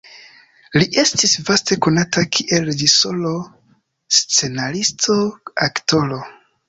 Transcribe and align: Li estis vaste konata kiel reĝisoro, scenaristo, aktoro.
Li 0.77 0.85
estis 1.01 1.35
vaste 1.49 1.75
konata 1.87 2.23
kiel 2.37 2.65
reĝisoro, 2.69 3.35
scenaristo, 4.21 5.19
aktoro. 5.69 6.19